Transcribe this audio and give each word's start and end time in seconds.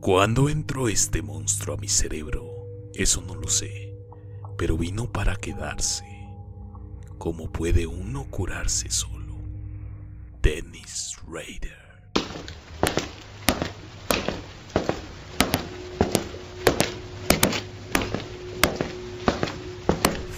¿Cuándo 0.00 0.48
entró 0.48 0.88
este 0.88 1.20
monstruo 1.20 1.76
a 1.76 1.78
mi 1.78 1.86
cerebro? 1.86 2.66
Eso 2.94 3.20
no 3.20 3.34
lo 3.34 3.48
sé, 3.48 3.94
pero 4.56 4.78
vino 4.78 5.12
para 5.12 5.36
quedarse. 5.36 6.06
¿Cómo 7.18 7.52
puede 7.52 7.86
uno 7.86 8.24
curarse 8.30 8.88
solo? 8.88 9.36
Dennis 10.40 11.18
Rader. 11.28 12.10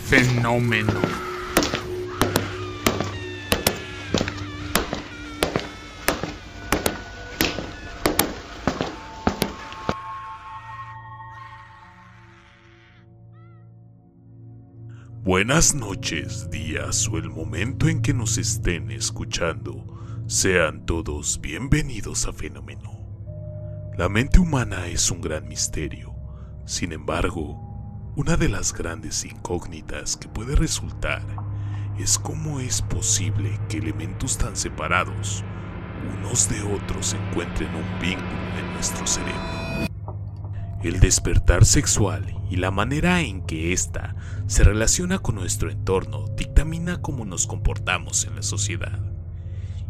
Fenómeno. 0.09 1.32
Buenas 15.25 15.73
noches, 15.73 16.51
días 16.51 17.07
o 17.07 17.17
el 17.17 17.31
momento 17.31 17.87
en 17.87 18.03
que 18.03 18.13
nos 18.13 18.39
estén 18.39 18.91
escuchando. 18.91 19.87
Sean 20.27 20.85
todos 20.85 21.41
bienvenidos 21.41 22.27
a 22.27 22.33
Fenómeno. 22.33 23.07
La 23.97 24.09
mente 24.09 24.41
humana 24.41 24.89
es 24.89 25.13
un 25.13 25.21
gran 25.21 25.47
misterio. 25.47 26.13
Sin 26.65 26.91
embargo, 26.91 28.13
una 28.17 28.37
de 28.37 28.49
las 28.49 28.73
grandes 28.73 29.25
incógnitas 29.25 30.17
que 30.17 30.27
puede 30.27 30.57
resultar 30.57 31.25
es 32.01 32.19
cómo 32.19 32.59
es 32.59 32.83
posible 32.83 33.61
que 33.69 33.79
elementos 33.79 34.37
tan 34.37 34.57
separados 34.57 35.45
unos 36.19 36.49
de 36.49 36.63
otros 36.63 37.15
encuentren 37.15 37.73
un 37.77 38.01
vínculo 38.01 38.59
en 38.59 38.73
nuestro 38.75 39.07
cerebro. 39.07 39.62
El 40.83 40.99
despertar 40.99 41.65
sexual 41.65 42.35
y 42.51 42.57
la 42.57 42.73
manera 42.73 43.21
en 43.21 43.43
que 43.43 43.73
ésta 43.73 44.17
se 44.49 44.65
relaciona 44.65 45.21
con 45.21 45.37
nuestro 45.37 45.71
entorno 45.71 46.27
dictamina 46.37 47.01
cómo 47.01 47.25
nos 47.25 47.47
comportamos 47.47 48.25
en 48.25 48.35
la 48.35 48.43
sociedad. 48.43 48.99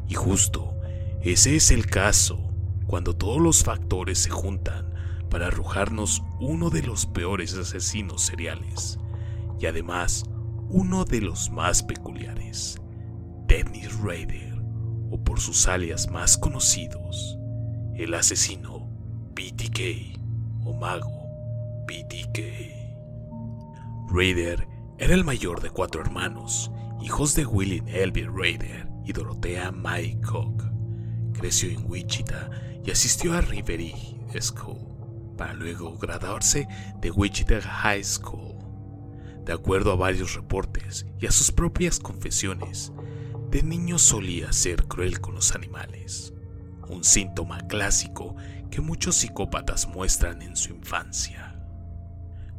Y 0.06 0.14
justo 0.14 0.74
ese 1.22 1.56
es 1.56 1.70
el 1.70 1.86
caso 1.86 2.52
cuando 2.86 3.16
todos 3.16 3.40
los 3.40 3.64
factores 3.64 4.18
se 4.18 4.28
juntan 4.28 4.92
para 5.30 5.46
arrojarnos 5.46 6.22
uno 6.40 6.68
de 6.68 6.82
los 6.82 7.06
peores 7.06 7.56
asesinos 7.56 8.20
seriales 8.20 8.98
y 9.58 9.64
además 9.64 10.24
uno 10.68 11.06
de 11.06 11.22
los 11.22 11.48
más 11.48 11.82
peculiares, 11.82 12.78
Dennis 13.46 13.98
Rader, 13.98 14.60
o 15.10 15.24
por 15.24 15.40
sus 15.40 15.68
alias 15.68 16.10
más 16.10 16.36
conocidos, 16.36 17.38
el 17.96 18.12
asesino 18.12 18.90
BTK 19.34 20.21
o 20.64 20.72
mago 20.72 21.26
BTK. 21.86 22.38
Raider 24.10 24.66
era 24.98 25.14
el 25.14 25.24
mayor 25.24 25.60
de 25.60 25.70
cuatro 25.70 26.00
hermanos, 26.00 26.70
hijos 27.02 27.34
de 27.34 27.46
William 27.46 27.88
Elvie 27.88 28.28
Raider 28.28 28.88
y 29.04 29.12
Dorothea 29.12 29.72
May 29.72 30.20
Cook. 30.20 30.64
Creció 31.32 31.70
en 31.70 31.90
Wichita 31.90 32.50
y 32.84 32.90
asistió 32.90 33.34
a 33.34 33.40
Rivery 33.40 33.94
School 34.40 35.34
para 35.36 35.54
luego 35.54 35.96
graduarse 35.98 36.68
de 37.00 37.10
Wichita 37.10 37.60
High 37.60 38.04
School. 38.04 38.54
De 39.44 39.52
acuerdo 39.52 39.92
a 39.92 39.96
varios 39.96 40.34
reportes 40.34 41.06
y 41.18 41.26
a 41.26 41.32
sus 41.32 41.50
propias 41.50 41.98
confesiones, 41.98 42.92
de 43.50 43.62
niño 43.62 43.98
solía 43.98 44.52
ser 44.52 44.84
cruel 44.84 45.20
con 45.20 45.34
los 45.34 45.54
animales, 45.54 46.32
un 46.88 47.04
síntoma 47.04 47.66
clásico 47.66 48.36
que 48.70 48.80
muchos 48.80 49.16
psicópatas 49.16 49.86
muestran 49.86 50.42
en 50.42 50.56
su 50.56 50.72
infancia. 50.72 51.56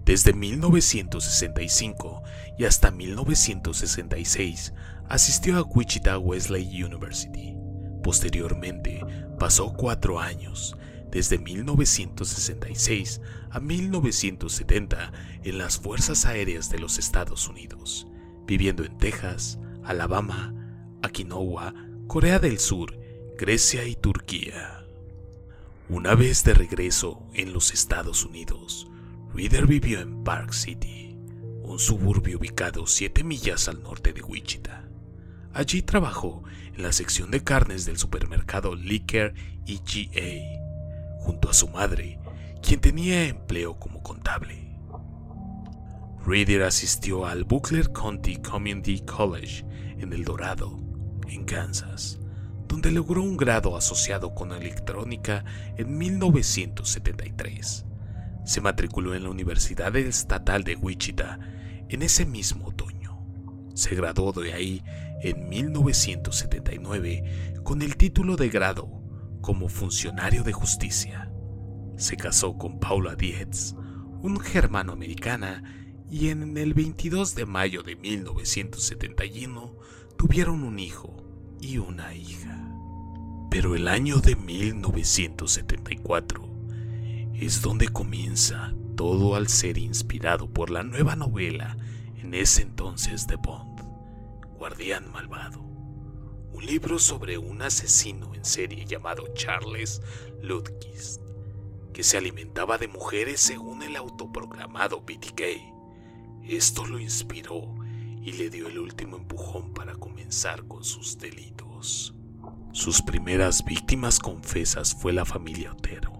Desde 0.06 0.34
1965 0.34 2.24
y 2.58 2.66
hasta 2.66 2.92
1966 2.92 4.74
asistió 5.08 5.58
a 5.58 5.64
Wichita 5.64 6.17
Wesley 6.17 6.83
University. 6.83 7.56
Posteriormente 8.04 9.02
pasó 9.39 9.73
cuatro 9.73 10.20
años, 10.20 10.76
desde 11.10 11.38
1966 11.38 13.22
a 13.50 13.60
1970, 13.60 15.14
en 15.44 15.58
las 15.58 15.78
Fuerzas 15.78 16.26
Aéreas 16.26 16.70
de 16.70 16.80
los 16.80 16.98
Estados 16.98 17.48
Unidos, 17.48 18.08
viviendo 18.45 18.83
en 18.83 18.98
Texas, 18.98 19.60
Alabama, 19.83 20.54
Okinawa, 21.06 21.73
Corea 22.08 22.39
del 22.39 22.60
Sur, 22.60 23.00
Grecia 23.38 23.83
y 23.86 23.95
Turquía. 23.95 24.86
Una 25.89 26.14
vez 26.14 26.44
de 26.44 26.54
regreso 26.54 27.23
en 27.33 27.52
los 27.52 27.73
Estados 27.73 28.23
Unidos, 28.26 28.88
Reader 29.33 29.66
vivió 29.66 30.02
en 30.02 30.23
Park 30.23 30.54
City, 30.54 31.17
un 31.64 31.80
suburbio 31.80 32.38
ubicado 32.38 32.86
7 32.86 33.23
millas 33.23 33.67
al 33.67 33.82
norte 33.82 34.14
de 34.14 34.21
Wichita. 34.21 34.88
Allí 35.52 35.82
trabajó 35.82 36.44
en 36.76 36.83
la 36.83 36.94
sección 36.94 37.32
de 37.32 37.44
carnes 37.44 37.86
del 37.86 37.98
supermercado 37.98 38.76
Liquor 38.76 39.33
EGA, 39.65 40.61
junto 41.17 41.50
a 41.50 41.54
su 41.54 41.67
madre, 41.70 42.20
quien 42.61 42.82
tenía 42.82 43.27
empleo 43.27 43.80
como 43.80 44.04
contable. 44.04 44.77
Reader 46.23 46.64
asistió 46.64 47.26
al 47.26 47.45
Buckler 47.45 47.92
County 47.92 48.38
Community 48.38 49.00
College 49.02 49.65
en 49.98 50.14
El 50.14 50.23
Dorado, 50.23 50.80
en 51.27 51.45
Kansas 51.45 52.20
donde 52.73 52.89
logró 52.89 53.22
un 53.22 53.38
grado 53.38 53.78
asociado 53.78 54.34
con 54.34 54.52
electrónica 54.52 55.45
en 55.78 55.95
1973. 55.95 57.86
Se 58.45 58.61
matriculó 58.61 59.14
en 59.14 59.22
la 59.22 59.30
Universidad 59.30 59.95
Estatal 59.95 60.64
de 60.64 60.76
Wichita 60.76 61.38
en 61.88 62.02
ese 62.02 62.26
mismo 62.26 62.70
otoño. 62.70 63.23
Se 63.76 63.94
graduó 63.94 64.32
de 64.32 64.54
ahí 64.54 64.83
en 65.22 65.50
1979 65.50 67.60
con 67.62 67.83
el 67.83 67.95
título 67.95 68.38
de 68.38 68.50
grado 68.50 68.89
como 69.42 69.70
funcionario 69.70 70.42
de 70.42 70.54
justicia. 70.54 71.32
Se 71.95 72.17
casó 72.17 72.58
con 72.58 72.80
Paula 72.80 73.14
Dietz, 73.14 73.76
un 74.23 74.39
germano-americana, 74.39 75.62
y 76.10 76.30
en 76.30 76.58
el 76.58 76.73
22 76.73 77.36
de 77.36 77.45
mayo 77.45 77.83
de 77.83 77.98
1971 77.98 79.78
tuvieron 80.17 80.64
un 80.64 80.80
hijo 80.80 81.23
y 81.64 81.78
una 81.78 82.14
hija. 82.14 82.60
Pero 83.50 83.76
el 83.76 83.88
año 83.88 84.18
de 84.18 84.36
1974 84.36 86.50
es 87.34 87.62
donde 87.62 87.88
comienza 87.88 88.74
todo 88.98 89.36
al 89.36 89.48
ser 89.48 89.78
inspirado 89.78 90.50
por 90.50 90.70
la 90.70 90.84
nueva 90.84 91.16
novela 91.16 91.78
en 92.18 92.34
ese 92.34 92.64
entonces 92.64 93.28
de 93.28 93.38
Bond, 93.38 93.82
Guardián 94.58 95.10
Malvado, 95.12 95.62
un 95.62 96.66
libro 96.66 97.00
sobre 97.00 97.38
un 97.38 97.62
asesino 97.62 98.36
en 98.36 98.44
serie 98.44 98.84
llamado 98.86 99.24
Charles 99.34 100.02
Ludkis, 100.42 101.22
que 101.94 102.04
se 102.04 102.18
alimentaba 102.18 102.78
de 102.78 102.90
mujeres 102.90 103.40
según 103.40 103.84
el 103.84 103.95
autoproclamado 103.95 105.00
BTK. 105.02 105.42
Esto 106.44 106.86
lo 106.86 107.00
inspiró 107.00 107.74
y 108.23 108.32
le 108.34 108.50
dio 108.50 108.67
el 108.67 108.80
último 108.80 109.17
empujón 109.17 109.73
para 109.73 109.95
comenzar 109.95 110.66
con 110.67 110.84
sus 110.84 111.17
delitos. 111.17 112.14
Sus 112.72 113.02
primeras 113.02 113.64
víctimas 113.66 114.20
confesas 114.20 114.95
fue 114.95 115.14
la 115.14 115.26
familia 115.26 115.73
Otero. 115.73 116.11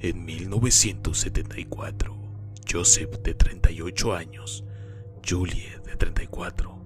En 0.00 0.24
1974, 0.24 2.16
Joseph 2.70 3.22
de 3.22 3.34
38 3.34 4.14
años, 4.14 4.64
Julie 5.26 5.80
de 5.84 5.96
34, 5.96 6.78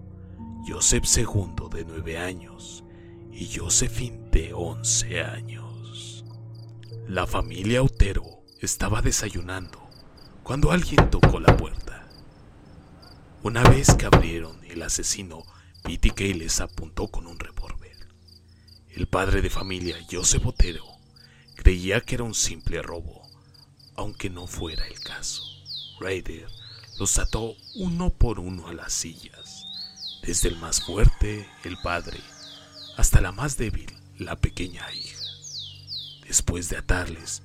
Joseph 0.67 1.05
II 1.17 1.69
de 1.75 1.85
9 1.85 2.19
años 2.19 2.85
y 3.33 3.49
Josephine 3.55 4.31
de 4.31 4.53
11 4.55 5.23
años. 5.25 6.25
La 7.09 7.27
familia 7.27 7.83
Otero 7.83 8.45
estaba 8.61 9.03
desayunando 9.03 9.88
cuando 10.43 10.71
alguien 10.71 11.11
tocó 11.11 11.41
la 11.41 11.56
puerta. 11.56 12.01
Una 13.44 13.65
vez 13.65 13.93
que 13.94 14.06
abrieron, 14.06 14.56
el 14.67 14.83
asesino 14.83 15.44
BTK 15.83 16.21
les 16.37 16.61
apuntó 16.61 17.09
con 17.09 17.27
un 17.27 17.41
revólver. 17.41 17.97
El 18.91 19.09
padre 19.09 19.43
de 19.43 19.50
familia, 19.50 19.97
Joseph 20.09 20.44
Botero, 20.44 20.87
creía 21.56 22.00
que 22.00 22.15
era 22.15 22.23
un 22.23 22.37
simple 22.37 22.81
robo, 22.83 23.29
aunque 23.97 24.31
no 24.31 24.47
fuera 24.47 24.87
el 24.87 25.00
caso. 25.00 25.43
Raider 25.99 26.47
los 27.00 27.19
ató 27.19 27.56
uno 27.75 28.11
por 28.11 28.39
uno 28.39 28.69
a 28.69 28.75
las 28.75 28.93
sillas, 28.93 29.65
desde 30.23 30.49
el 30.49 30.56
más 30.59 30.81
fuerte, 30.81 31.49
el 31.65 31.77
padre, 31.79 32.21
hasta 32.97 33.21
la 33.21 33.33
más 33.33 33.56
débil, 33.56 33.93
la 34.19 34.37
pequeña 34.37 34.87
hija. 34.93 35.19
Después 36.29 36.69
de 36.69 36.77
atarles, 36.77 37.43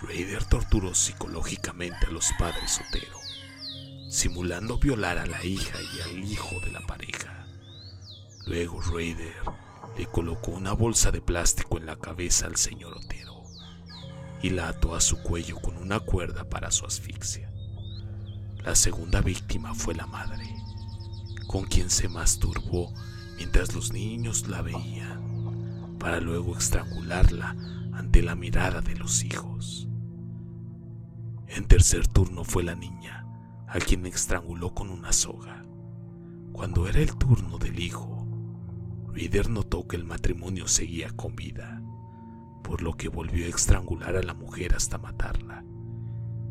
Raider 0.00 0.42
torturó 0.46 0.94
psicológicamente 0.94 2.06
a 2.06 2.10
los 2.10 2.30
padres 2.38 2.80
Otero, 2.88 3.23
simulando 4.14 4.78
violar 4.78 5.18
a 5.18 5.26
la 5.26 5.44
hija 5.44 5.76
y 5.82 6.00
al 6.02 6.22
hijo 6.22 6.60
de 6.60 6.70
la 6.70 6.80
pareja. 6.86 7.48
Luego 8.46 8.80
Raider 8.80 9.34
le 9.98 10.06
colocó 10.06 10.52
una 10.52 10.72
bolsa 10.72 11.10
de 11.10 11.20
plástico 11.20 11.78
en 11.78 11.86
la 11.86 11.96
cabeza 11.96 12.46
al 12.46 12.54
señor 12.54 12.94
Otero 12.94 13.42
y 14.40 14.50
la 14.50 14.68
ató 14.68 14.94
a 14.94 15.00
su 15.00 15.20
cuello 15.20 15.56
con 15.56 15.76
una 15.78 15.98
cuerda 15.98 16.48
para 16.48 16.70
su 16.70 16.86
asfixia. 16.86 17.52
La 18.62 18.76
segunda 18.76 19.20
víctima 19.20 19.74
fue 19.74 19.96
la 19.96 20.06
madre, 20.06 20.48
con 21.48 21.64
quien 21.64 21.90
se 21.90 22.08
masturbó 22.08 22.94
mientras 23.36 23.74
los 23.74 23.92
niños 23.92 24.46
la 24.46 24.62
veían, 24.62 25.96
para 25.98 26.20
luego 26.20 26.56
estrangularla 26.56 27.56
ante 27.92 28.22
la 28.22 28.36
mirada 28.36 28.80
de 28.80 28.94
los 28.94 29.24
hijos. 29.24 29.88
En 31.48 31.66
tercer 31.66 32.06
turno 32.06 32.44
fue 32.44 32.62
la 32.62 32.76
niña, 32.76 33.23
a 33.74 33.80
quien 33.80 34.06
estranguló 34.06 34.72
con 34.72 34.88
una 34.88 35.12
soga. 35.12 35.64
Cuando 36.52 36.86
era 36.86 37.00
el 37.00 37.16
turno 37.16 37.58
del 37.58 37.80
hijo, 37.80 38.24
Reader 39.12 39.50
notó 39.50 39.88
que 39.88 39.96
el 39.96 40.04
matrimonio 40.04 40.68
seguía 40.68 41.10
con 41.10 41.34
vida, 41.34 41.82
por 42.62 42.82
lo 42.82 42.96
que 42.96 43.08
volvió 43.08 43.46
a 43.46 43.48
estrangular 43.48 44.14
a 44.14 44.22
la 44.22 44.32
mujer 44.32 44.76
hasta 44.76 44.96
matarla, 44.96 45.64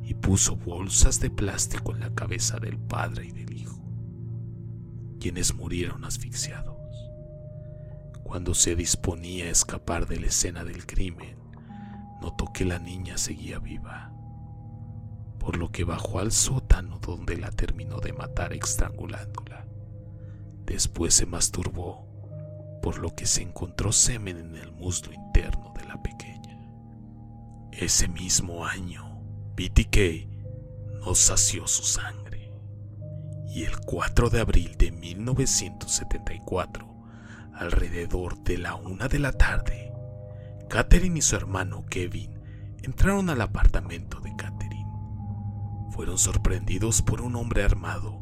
y 0.04 0.16
puso 0.16 0.58
bolsas 0.58 1.22
de 1.22 1.30
plástico 1.30 1.94
en 1.94 2.02
la 2.02 2.14
cabeza 2.14 2.60
del 2.60 2.78
padre 2.78 3.28
y 3.28 3.32
del 3.32 3.54
hijo, 3.54 3.82
quienes 5.22 5.56
murieron 5.56 6.04
asfixiados. 6.04 6.76
Cuando 8.22 8.54
se 8.54 8.76
disponía 8.76 9.46
a 9.46 9.52
escapar 9.52 10.10
de 10.10 10.20
la 10.20 10.28
escena 10.28 10.66
del 10.66 10.86
crimen, 10.86 11.38
notó 12.22 12.52
que 12.52 12.66
la 12.66 12.80
niña 12.80 13.18
seguía 13.18 13.60
viva, 13.60 14.12
por 15.40 15.56
lo 15.56 15.72
que 15.72 15.86
bajó 15.86 16.20
al 16.20 16.34
sótano 16.34 16.63
donde 17.06 17.38
la 17.38 17.52
terminó 17.52 18.00
de 18.00 18.14
matar 18.14 18.54
estrangulándola. 18.54 19.66
Después 20.66 21.14
se 21.14 21.26
masturbó, 21.26 22.08
por 22.82 22.98
lo 22.98 23.16
que 23.16 23.26
se 23.26 23.42
encontró 23.42 23.92
semen 23.92 24.38
en 24.38 24.56
el 24.56 24.72
muslo 24.72 25.14
interno 25.14 25.74
de 25.76 25.86
la 25.86 26.02
pequeña. 26.02 26.58
Ese 27.72 28.08
mismo 28.08 28.66
año, 28.66 29.22
BTK 29.56 30.28
no 31.06 31.16
sació 31.16 31.68
su 31.68 31.84
sangre. 31.84 32.52
Y 33.48 33.64
el 33.64 33.80
4 33.80 34.30
de 34.30 34.40
abril 34.42 34.76
de 34.78 34.92
1974, 34.92 36.88
alrededor 37.54 38.44
de 38.44 38.58
la 38.58 38.76
una 38.76 39.08
de 39.08 39.20
la 39.20 39.32
tarde, 39.32 39.92
Catherine 40.70 41.20
y 41.20 41.22
su 41.22 41.36
hermano 41.36 41.86
Kevin 41.86 42.40
entraron 42.82 43.30
al 43.30 43.42
apartamento 43.42 44.20
de. 44.20 44.33
Fueron 45.94 46.18
sorprendidos 46.18 47.04
por 47.04 47.22
un 47.22 47.36
hombre 47.36 47.64
armado 47.64 48.20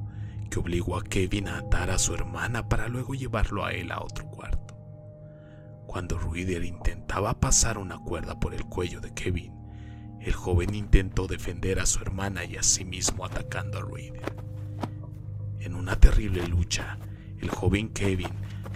que 0.50 0.60
obligó 0.60 0.98
a 0.98 1.04
Kevin 1.06 1.48
a 1.48 1.60
atar 1.60 1.90
a 1.90 2.00
su 2.00 2.14
hermana 2.14 2.68
para 2.68 2.90
luego 2.90 3.14
llevarlo 3.14 3.64
a 3.64 3.72
él 3.72 3.94
a 3.94 4.02
otro 4.02 4.26
cuarto. 4.26 4.76
Cuando 5.88 6.18
Ruider 6.18 6.66
intentaba 6.66 7.40
pasar 7.40 7.78
una 7.78 7.98
cuerda 7.98 8.38
por 8.42 8.54
el 8.54 8.66
cuello 8.66 9.00
de 9.00 9.14
Kevin, 9.14 9.54
el 10.20 10.34
joven 10.34 10.76
intentó 10.76 11.28
defender 11.28 11.80
a 11.80 11.86
su 11.86 12.02
hermana 12.02 12.44
y 12.44 12.58
a 12.58 12.64
sí 12.64 12.84
mismo 12.84 13.24
atacando 13.24 13.78
a 13.78 13.82
Ruider. 13.82 14.36
En 15.62 15.74
una 15.74 15.96
terrible 15.98 16.46
lucha, 16.48 16.98
el 17.40 17.50
joven 17.50 17.88
Kevin 17.94 18.32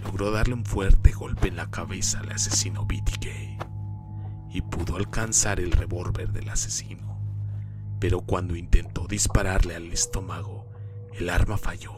logró 0.06 0.31
darle 0.31 0.53
un 0.53 0.63
fuerte 0.63 1.12
golpe 1.12 1.50
en 1.50 1.57
la 1.57 1.69
cabeza 1.69 2.21
al 2.21 2.31
asesino 2.31 2.86
BTK 2.86 3.27
y 4.51 4.62
pudo 4.62 4.95
alcanzar 4.95 5.59
el 5.59 5.74
revólver 5.74 6.31
del 6.31 6.48
asesino. 6.48 7.14
Pero 8.00 8.21
cuando 8.21 8.56
intentó 8.56 9.07
dispararle 9.07 9.75
al 9.75 9.92
estómago, 9.92 10.68
el 11.13 11.30
arma 11.30 11.57
falló. 11.57 11.94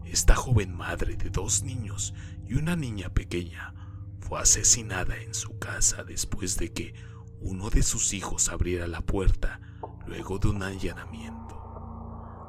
esta 0.04 0.36
joven 0.36 0.76
madre 0.76 1.16
de 1.18 1.30
dos 1.30 1.62
niños 1.64 2.16
y 2.48 2.56
una 2.56 2.76
niña 2.76 3.10
pequeña, 3.10 3.76
fue 4.20 4.40
asesinada 4.40 5.18
en 5.18 5.36
su 5.36 5.60
casa 5.60 6.04
después 6.04 6.58
de 6.58 6.74
que 6.74 6.96
uno 7.42 7.70
de 7.70 7.84
sus 7.84 8.14
hijos 8.14 8.50
abriera 8.50 8.88
la 8.88 9.02
puerta 9.02 9.60
luego 10.08 10.40
de 10.40 10.48
un 10.50 10.64
allanamiento. 10.64 11.47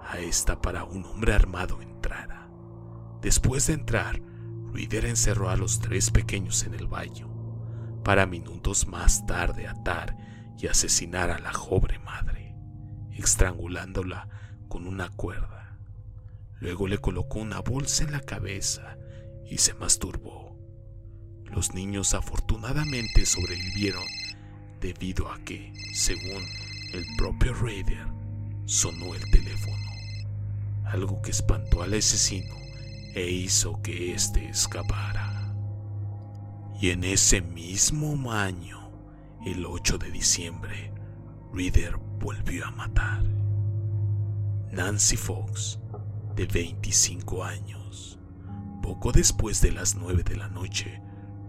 A 0.08 0.20
esta 0.20 0.62
para 0.62 0.84
un 0.84 1.04
hombre 1.04 1.34
armado 1.34 1.82
entrara. 1.82 2.48
Después 3.20 3.66
de 3.66 3.74
entrar, 3.74 4.22
Reader 4.72 5.04
encerró 5.04 5.50
a 5.50 5.56
los 5.56 5.80
tres 5.80 6.10
pequeños 6.10 6.64
en 6.64 6.72
el 6.72 6.86
baño, 6.86 7.28
para 8.04 8.24
minutos 8.24 8.86
más 8.86 9.26
tarde 9.26 9.66
atar 9.66 10.16
y 10.58 10.66
asesinar 10.66 11.30
a 11.30 11.38
la 11.38 11.52
joven 11.52 12.02
madre, 12.04 12.54
estrangulándola 13.12 14.28
con 14.68 14.86
una 14.86 15.10
cuerda. 15.10 15.78
Luego 16.58 16.88
le 16.88 16.96
colocó 16.98 17.38
una 17.40 17.60
bolsa 17.60 18.04
en 18.04 18.12
la 18.12 18.20
cabeza 18.20 18.96
y 19.44 19.58
se 19.58 19.74
masturbó. 19.74 20.58
Los 21.44 21.74
niños 21.74 22.14
afortunadamente 22.14 23.26
sobrevivieron 23.26 24.04
debido 24.80 25.30
a 25.30 25.38
que, 25.40 25.72
según 25.92 26.42
el 26.94 27.04
propio 27.16 27.52
Raider, 27.52 28.06
sonó 28.64 29.14
el 29.14 29.30
teléfono, 29.30 29.87
algo 30.90 31.20
que 31.22 31.30
espantó 31.30 31.82
al 31.82 31.94
asesino 31.94 32.54
e 33.14 33.30
hizo 33.30 33.80
que 33.82 34.14
éste 34.14 34.48
escapara. 34.48 35.54
Y 36.80 36.90
en 36.90 37.04
ese 37.04 37.40
mismo 37.40 38.32
año, 38.32 38.92
el 39.44 39.66
8 39.66 39.98
de 39.98 40.10
diciembre, 40.10 40.92
Reader 41.52 41.96
volvió 42.20 42.66
a 42.66 42.70
matar. 42.70 43.24
Nancy 44.70 45.16
Fox, 45.16 45.80
de 46.36 46.46
25 46.46 47.42
años. 47.42 48.18
Poco 48.82 49.12
después 49.12 49.60
de 49.60 49.72
las 49.72 49.96
9 49.96 50.22
de 50.22 50.36
la 50.36 50.48
noche, 50.48 51.02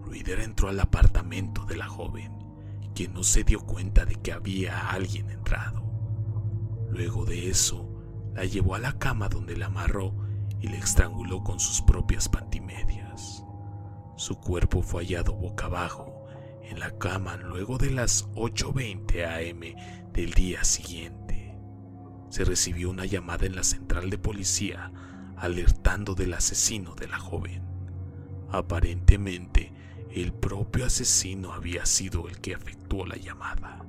Reader 0.06 0.40
entró 0.40 0.68
al 0.68 0.80
apartamento 0.80 1.64
de 1.64 1.76
la 1.76 1.86
joven, 1.86 2.32
quien 2.94 3.14
no 3.14 3.22
se 3.22 3.44
dio 3.44 3.60
cuenta 3.60 4.04
de 4.04 4.16
que 4.16 4.32
había 4.32 4.90
alguien 4.90 5.30
entrado. 5.30 5.84
Luego 6.90 7.24
de 7.24 7.48
eso, 7.50 7.89
la 8.34 8.44
llevó 8.44 8.74
a 8.74 8.78
la 8.78 8.98
cama 8.98 9.28
donde 9.28 9.56
la 9.56 9.66
amarró 9.66 10.14
y 10.60 10.68
le 10.68 10.78
estranguló 10.78 11.42
con 11.42 11.60
sus 11.60 11.82
propias 11.82 12.28
pantimedias. 12.28 13.44
Su 14.16 14.38
cuerpo 14.38 14.82
fue 14.82 15.04
hallado 15.04 15.34
boca 15.34 15.66
abajo 15.66 16.26
en 16.62 16.78
la 16.78 16.90
cama 16.98 17.36
luego 17.36 17.78
de 17.78 17.90
las 17.90 18.28
8.20 18.34 19.24
am 19.24 20.12
del 20.12 20.32
día 20.32 20.62
siguiente. 20.64 21.56
Se 22.28 22.44
recibió 22.44 22.90
una 22.90 23.06
llamada 23.06 23.46
en 23.46 23.56
la 23.56 23.64
central 23.64 24.10
de 24.10 24.18
policía 24.18 24.92
alertando 25.36 26.14
del 26.14 26.34
asesino 26.34 26.94
de 26.94 27.08
la 27.08 27.18
joven. 27.18 27.62
Aparentemente, 28.50 29.72
el 30.10 30.32
propio 30.32 30.84
asesino 30.84 31.52
había 31.52 31.86
sido 31.86 32.28
el 32.28 32.40
que 32.40 32.52
efectuó 32.52 33.06
la 33.06 33.16
llamada. 33.16 33.84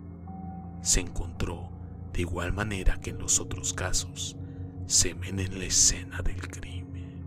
Se 0.81 1.01
encontró, 1.01 1.70
de 2.13 2.21
igual 2.21 2.53
manera 2.53 2.99
que 2.99 3.11
en 3.11 3.19
los 3.19 3.39
otros 3.39 3.73
casos, 3.73 4.37
semen 4.85 5.39
en 5.39 5.59
la 5.59 5.65
escena 5.65 6.21
del 6.21 6.47
crimen. 6.47 7.23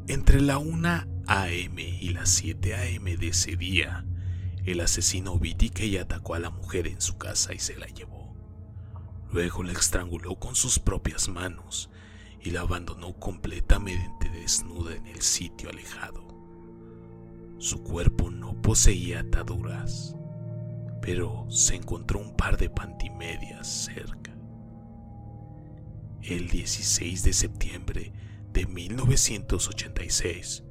Entre 0.08 0.42
la 0.42 0.58
1 0.58 1.17
a.m. 1.28 1.82
y 1.82 2.10
las 2.10 2.30
7 2.30 2.74
a.m. 2.76 3.18
de 3.18 3.28
ese 3.28 3.56
día, 3.56 4.06
el 4.66 4.80
asesino 4.82 5.38
BTK 5.38 6.00
atacó 6.02 6.36
a 6.36 6.40
la 6.40 6.50
mujer 6.50 6.88
en 6.88 7.02
su 7.02 7.18
casa 7.18 7.54
y 7.54 7.60
se 7.60 7.78
la 7.78 7.88
llevó. 7.88 8.36
Luego 9.32 9.64
la 9.64 9.74
estranguló 9.74 10.36
con 10.36 10.56
sus 10.56 10.80
propias 10.80 11.28
manos 11.28 11.90
y 12.42 12.52
la 12.52 12.62
abandonó 12.62 13.14
completamente 13.20 14.30
desnuda 14.30 14.96
en 14.96 15.08
el 15.08 15.22
sitio 15.22 15.70
alejado. 15.70 16.28
Su 17.60 17.84
cuerpo 17.84 18.30
no 18.30 18.62
poseía 18.62 19.22
ataduras, 19.22 20.16
pero 21.02 21.46
se 21.50 21.76
encontró 21.76 22.20
un 22.20 22.36
par 22.36 22.58
de 22.58 22.70
pantimedias 22.70 23.68
cerca. 23.68 24.34
El 26.22 26.48
16 26.50 27.24
de 27.24 27.34
septiembre 27.34 28.14
de 28.54 28.66
1986, 28.66 30.64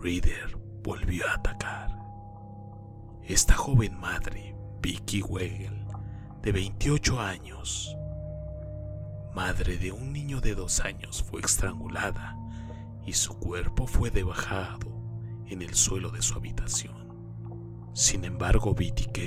Reader 0.00 0.56
volvió 0.84 1.28
a 1.28 1.34
atacar. 1.34 1.98
Esta 3.24 3.54
joven 3.54 3.98
madre, 3.98 4.54
Vicky 4.80 5.22
Wegel, 5.22 5.84
de 6.40 6.52
28 6.52 7.20
años, 7.20 7.96
madre 9.34 9.76
de 9.76 9.90
un 9.90 10.12
niño 10.12 10.40
de 10.40 10.54
dos 10.54 10.78
años, 10.80 11.24
fue 11.24 11.40
estrangulada 11.40 12.36
y 13.04 13.14
su 13.14 13.36
cuerpo 13.38 13.88
fue 13.88 14.10
debajado 14.10 15.02
en 15.46 15.62
el 15.62 15.74
suelo 15.74 16.10
de 16.10 16.22
su 16.22 16.34
habitación. 16.34 17.08
Sin 17.92 18.24
embargo, 18.24 18.74
BTK, 18.74 19.18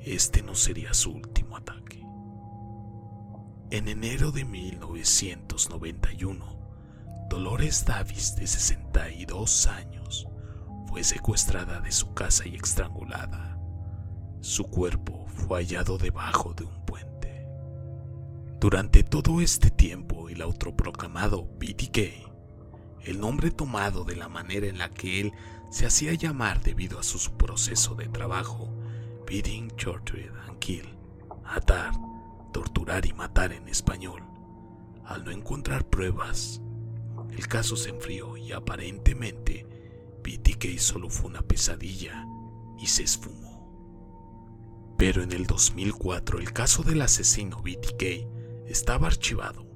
este 0.00 0.42
no 0.42 0.56
sería 0.56 0.92
su 0.92 1.12
último 1.12 1.56
ataque. 1.56 2.04
En 3.70 3.86
enero 3.86 4.32
de 4.32 4.44
1991, 4.44 6.55
Dolores 7.28 7.84
Davis, 7.84 8.36
de 8.36 8.46
62 8.46 9.66
años, 9.66 10.28
fue 10.86 11.02
secuestrada 11.02 11.80
de 11.80 11.90
su 11.90 12.14
casa 12.14 12.46
y 12.46 12.54
estrangulada. 12.54 13.58
Su 14.40 14.64
cuerpo 14.64 15.26
fue 15.26 15.58
hallado 15.58 15.98
debajo 15.98 16.54
de 16.54 16.64
un 16.64 16.84
puente. 16.84 17.46
Durante 18.60 19.02
todo 19.02 19.40
este 19.40 19.70
tiempo, 19.70 20.28
el 20.28 20.40
autoproclamado 20.40 21.44
BTK, 21.58 21.98
el 23.04 23.20
nombre 23.20 23.50
tomado 23.50 24.04
de 24.04 24.14
la 24.14 24.28
manera 24.28 24.68
en 24.68 24.78
la 24.78 24.90
que 24.90 25.20
él 25.20 25.32
se 25.68 25.84
hacía 25.84 26.14
llamar 26.14 26.62
debido 26.62 26.98
a 27.00 27.02
su 27.02 27.18
proceso 27.36 27.96
de 27.96 28.08
trabajo, 28.08 28.72
Beating, 29.26 29.68
Torture 29.70 30.30
and 30.46 30.58
Kill, 30.60 30.88
atar, 31.44 31.92
torturar 32.52 33.04
y 33.04 33.12
matar 33.12 33.52
en 33.52 33.68
español. 33.68 34.22
Al 35.04 35.24
no 35.24 35.32
encontrar 35.32 35.84
pruebas, 35.84 36.60
el 37.32 37.48
caso 37.48 37.76
se 37.76 37.90
enfrió 37.90 38.36
y 38.36 38.52
aparentemente 38.52 39.66
BTK 40.22 40.78
solo 40.78 41.10
fue 41.10 41.30
una 41.30 41.42
pesadilla 41.42 42.26
y 42.78 42.86
se 42.86 43.02
esfumó. 43.04 43.46
Pero 44.98 45.22
en 45.22 45.32
el 45.32 45.46
2004 45.46 46.38
el 46.38 46.52
caso 46.52 46.82
del 46.82 47.02
asesino 47.02 47.62
BTK 47.62 48.66
estaba 48.66 49.06
archivado. 49.06 49.66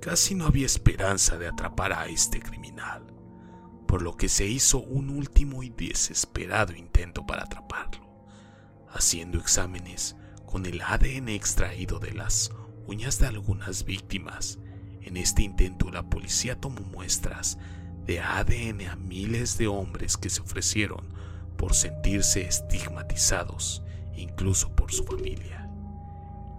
Casi 0.00 0.34
no 0.34 0.46
había 0.46 0.66
esperanza 0.66 1.38
de 1.38 1.46
atrapar 1.46 1.92
a 1.92 2.06
este 2.06 2.40
criminal, 2.40 3.06
por 3.86 4.02
lo 4.02 4.16
que 4.16 4.28
se 4.28 4.46
hizo 4.46 4.78
un 4.78 5.10
último 5.10 5.62
y 5.62 5.70
desesperado 5.70 6.74
intento 6.74 7.24
para 7.26 7.44
atraparlo, 7.44 8.26
haciendo 8.88 9.38
exámenes 9.38 10.16
con 10.46 10.66
el 10.66 10.82
ADN 10.82 11.28
extraído 11.30 11.98
de 11.98 12.12
las 12.12 12.50
uñas 12.86 13.18
de 13.18 13.26
algunas 13.26 13.84
víctimas 13.84 14.58
en 15.04 15.16
este 15.16 15.42
intento 15.42 15.90
la 15.90 16.02
policía 16.02 16.60
tomó 16.60 16.80
muestras 16.80 17.58
de 18.06 18.20
ADN 18.20 18.88
a 18.88 18.96
miles 18.96 19.58
de 19.58 19.66
hombres 19.66 20.16
que 20.16 20.30
se 20.30 20.42
ofrecieron 20.42 21.04
por 21.56 21.74
sentirse 21.74 22.42
estigmatizados, 22.42 23.82
incluso 24.16 24.74
por 24.74 24.92
su 24.92 25.04
familia, 25.04 25.70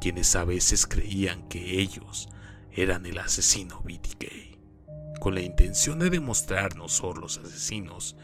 quienes 0.02 0.36
a 0.36 0.46
veces 0.46 0.88
creían 0.88 1.48
que 1.48 1.80
ellos 1.80 2.30
eran 2.72 3.06
el 3.06 3.20
asesino 3.20 3.82
BTK. 3.84 5.20
Con 5.20 5.36
la 5.36 5.42
intención 5.42 6.00
de 6.00 6.10
demostrar 6.10 6.76
no 6.76 6.90
solo 6.90 7.22
los 7.22 7.38
asesinos, 7.38 8.16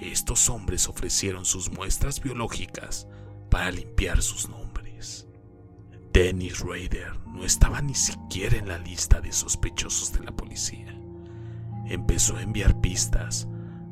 estos 0.00 0.48
hombres 0.48 0.88
ofrecieron 0.88 1.44
sus 1.44 1.70
muestras 1.70 2.20
biológicas 2.20 3.08
para 3.50 3.70
limpiar 3.70 4.22
sus 4.22 4.48
nombres. 4.48 4.57
Dennis 6.18 6.58
Rader 6.58 7.12
no 7.32 7.44
estaba 7.44 7.80
ni 7.80 7.94
siquiera 7.94 8.56
en 8.56 8.66
la 8.66 8.78
lista 8.78 9.20
de 9.20 9.30
sospechosos 9.30 10.12
de 10.12 10.24
la 10.24 10.32
policía. 10.32 11.00
Empezó 11.86 12.36
a 12.36 12.42
enviar 12.42 12.80
pistas 12.80 13.46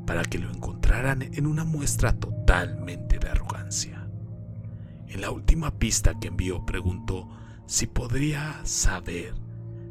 para 0.08 0.24
que 0.24 0.40
lo 0.40 0.50
encontraran 0.50 1.22
en 1.22 1.46
una 1.46 1.62
muestra 1.62 2.18
totalmente 2.18 3.20
de 3.20 3.28
arrogancia. 3.28 4.08
En 5.06 5.20
la 5.20 5.30
última 5.30 5.78
pista 5.78 6.18
que 6.18 6.26
envió 6.26 6.66
preguntó 6.66 7.28
si 7.66 7.86
podría 7.86 8.60
saber 8.64 9.32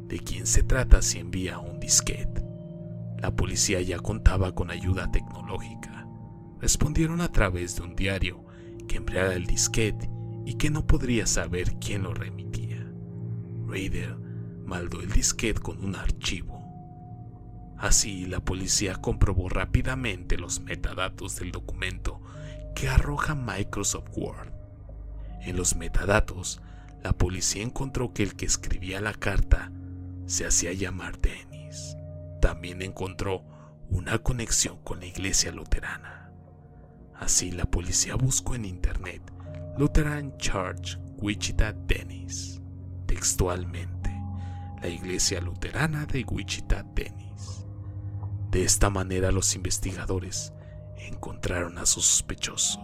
de 0.06 0.18
quién 0.18 0.46
se 0.46 0.62
trata 0.62 1.00
si 1.00 1.20
envía 1.20 1.58
un 1.58 1.80
disquete. 1.80 2.44
La 3.16 3.34
policía 3.34 3.80
ya 3.80 3.98
contaba 3.98 4.54
con 4.54 4.70
ayuda 4.70 5.10
tecnológica. 5.10 6.06
Respondieron 6.60 7.22
a 7.22 7.32
través 7.32 7.76
de 7.76 7.82
un 7.84 7.96
diario 7.96 8.44
que 8.86 8.98
empleara 8.98 9.32
el 9.32 9.46
disquete 9.46 10.10
y 10.46 10.54
que 10.54 10.70
no 10.70 10.86
podría 10.86 11.26
saber 11.26 11.74
quién 11.80 12.04
lo 12.04 12.14
remitía. 12.14 12.86
Raider 13.66 14.16
maldó 14.64 15.00
el 15.00 15.10
disquete 15.10 15.60
con 15.60 15.84
un 15.84 15.96
archivo. 15.96 16.62
Así, 17.76 18.26
la 18.26 18.40
policía 18.40 18.94
comprobó 18.94 19.48
rápidamente 19.48 20.38
los 20.38 20.60
metadatos 20.60 21.36
del 21.36 21.50
documento 21.50 22.22
que 22.76 22.88
arroja 22.88 23.34
Microsoft 23.34 24.16
Word. 24.16 24.52
En 25.42 25.56
los 25.56 25.74
metadatos, 25.74 26.62
la 27.02 27.12
policía 27.12 27.64
encontró 27.64 28.14
que 28.14 28.22
el 28.22 28.36
que 28.36 28.46
escribía 28.46 29.00
la 29.00 29.14
carta 29.14 29.72
se 30.26 30.46
hacía 30.46 30.72
llamar 30.72 31.18
Dennis. 31.20 31.96
También 32.40 32.82
encontró 32.82 33.42
una 33.90 34.18
conexión 34.18 34.78
con 34.84 35.00
la 35.00 35.06
iglesia 35.06 35.50
luterana. 35.50 36.30
Así, 37.16 37.50
la 37.50 37.64
policía 37.64 38.14
buscó 38.14 38.54
en 38.54 38.64
Internet 38.64 39.35
Lutheran 39.78 40.34
Church 40.38 40.98
Wichita 41.18 41.70
Dennis, 41.70 42.62
textualmente, 43.04 44.10
la 44.80 44.88
iglesia 44.88 45.38
luterana 45.38 46.06
de 46.06 46.24
Wichita 46.24 46.82
Dennis. 46.94 47.66
De 48.50 48.64
esta 48.64 48.88
manera 48.88 49.30
los 49.30 49.54
investigadores 49.54 50.54
encontraron 50.96 51.76
a 51.76 51.84
su 51.84 52.00
sospechoso, 52.00 52.80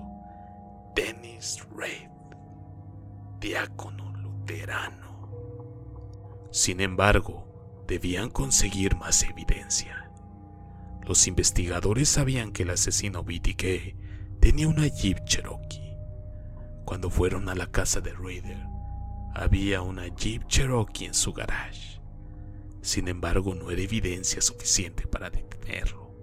Dennis 0.94 1.66
Reid, 1.74 2.10
diácono 3.40 4.12
luterano. 4.18 5.30
Sin 6.50 6.82
embargo, 6.82 7.84
debían 7.88 8.28
conseguir 8.28 8.96
más 8.96 9.22
evidencia. 9.22 10.10
Los 11.06 11.26
investigadores 11.26 12.10
sabían 12.10 12.52
que 12.52 12.64
el 12.64 12.70
asesino 12.70 13.24
BTK 13.24 14.40
tenía 14.40 14.68
una 14.68 14.86
Jeep 14.88 15.24
Cherokee 15.24 15.81
cuando 16.92 17.08
fueron 17.08 17.48
a 17.48 17.54
la 17.54 17.68
casa 17.68 18.02
de 18.02 18.12
Raider, 18.12 18.66
había 19.34 19.80
una 19.80 20.08
Jeep 20.08 20.46
Cherokee 20.46 21.06
en 21.06 21.14
su 21.14 21.32
garage. 21.32 22.02
Sin 22.82 23.08
embargo, 23.08 23.54
no 23.54 23.70
era 23.70 23.80
evidencia 23.80 24.42
suficiente 24.42 25.06
para 25.06 25.30
detenerlo, 25.30 26.14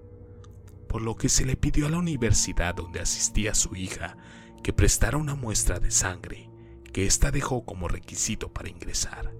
por 0.87 1.01
lo 1.01 1.15
que 1.15 1.27
se 1.27 1.43
le 1.43 1.55
pidió 1.55 1.87
a 1.87 1.89
la 1.89 1.97
universidad 1.97 2.75
donde 2.75 2.99
asistía 2.99 3.55
su 3.55 3.75
hija 3.75 4.15
que 4.61 4.71
prestara 4.71 5.17
una 5.17 5.33
muestra 5.33 5.79
de 5.79 5.89
sangre 5.89 6.51
que 6.93 7.07
ésta 7.07 7.31
dejó 7.31 7.65
como 7.65 7.87
requisito 7.87 8.53
para 8.53 8.69
ingresar. 8.69 9.33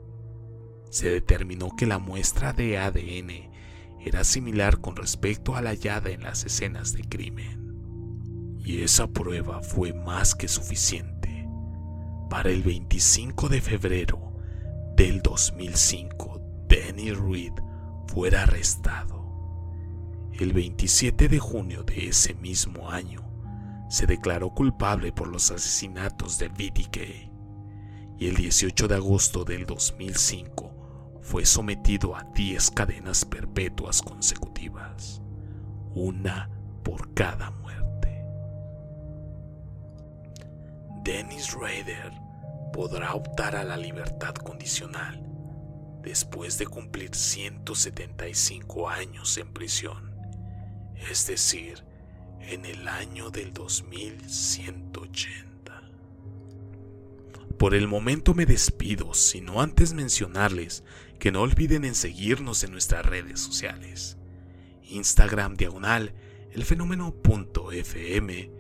Se 0.90 1.12
determinó 1.12 1.76
que 1.76 1.86
la 1.86 2.00
muestra 2.00 2.54
de 2.54 2.80
ADN 2.80 3.52
era 4.04 4.24
similar 4.24 4.82
con 4.82 4.96
respecto 4.96 5.56
a 5.56 5.62
la 5.62 5.70
hallada 5.70 6.10
en 6.10 6.24
las 6.24 6.44
escenas 6.44 6.94
de 6.94 7.04
crimen 7.04 7.60
y 8.70 8.84
esa 8.84 9.08
prueba 9.08 9.62
fue 9.62 9.94
más 9.94 10.36
que 10.36 10.48
suficiente. 10.48 11.19
Para 12.30 12.52
el 12.52 12.62
25 12.62 13.50
de 13.50 13.60
febrero 13.60 14.34
del 14.96 15.22
2005, 15.22 16.42
Danny 16.68 17.12
Reed 17.12 17.54
fuera 18.06 18.44
arrestado. 18.44 20.30
El 20.34 20.54
27 20.54 21.28
de 21.28 21.40
junio 21.40 21.84
de 21.84 22.10
ese 22.10 22.36
mismo 22.36 22.92
año, 22.92 23.30
se 23.90 24.06
declaró 24.06 24.52
culpable 24.52 25.12
por 25.12 25.28
los 25.28 25.50
asesinatos 25.50 26.38
de 26.38 26.50
BDK 26.50 26.98
y 28.20 28.28
el 28.28 28.36
18 28.36 28.88
de 28.88 28.96
agosto 28.96 29.44
del 29.44 29.66
2005 29.66 31.20
fue 31.24 31.46
sometido 31.46 32.16
a 32.16 32.24
10 32.36 32.72
cadenas 32.72 33.26
perpetuas 33.26 34.04
consecutivas, 34.04 35.22
una 35.96 36.50
por 36.84 37.14
cada 37.16 37.50
muerte. 37.50 37.89
Dennis 41.04 41.54
Rader 41.54 42.12
podrá 42.74 43.14
optar 43.14 43.56
a 43.56 43.64
la 43.64 43.78
libertad 43.78 44.34
condicional 44.36 45.24
después 46.02 46.58
de 46.58 46.68
cumplir 46.68 47.16
175 47.16 48.90
años 48.90 49.38
en 49.38 49.54
prisión, 49.54 50.14
es 51.10 51.26
decir, 51.28 51.86
en 52.42 52.66
el 52.66 52.86
año 52.88 53.32
del 53.32 53.54
2180. 53.54 55.48
Por 57.58 57.76
el 57.76 57.88
momento 57.88 58.34
me 58.34 58.46
despido, 58.46 59.14
sino 59.14 59.62
antes 59.62 59.94
mencionarles 59.94 60.84
que 61.18 61.32
no 61.32 61.42
olviden 61.42 61.86
en 61.86 61.96
seguirnos 61.96 62.64
en 62.64 62.72
nuestras 62.72 63.06
redes 63.06 63.40
sociales. 63.40 64.18
Instagram 64.84 65.56
diagonal 65.56 66.14
el 66.52 66.66
fenómeno.fm, 66.66 68.52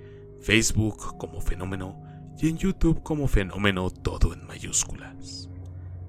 Facebook 0.41 1.17
como 1.17 1.41
fenómeno 1.41 2.08
y 2.41 2.49
en 2.49 2.57
YouTube 2.57 3.03
como 3.03 3.27
fenómeno 3.27 3.89
todo 3.89 4.33
en 4.33 4.45
mayúsculas. 4.47 5.49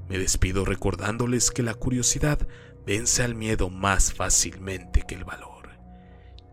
Me 0.08 0.18
despido 0.18 0.64
recordándoles 0.64 1.50
que 1.50 1.62
la 1.62 1.74
curiosidad 1.74 2.46
vence 2.86 3.22
al 3.22 3.34
miedo 3.34 3.70
más 3.70 4.12
fácilmente 4.12 5.02
que 5.06 5.14
el 5.14 5.24
valor. 5.24 5.70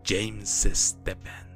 James 0.04 0.68
Stephen 0.72 1.47